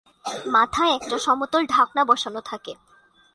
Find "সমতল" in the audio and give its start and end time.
1.17-1.61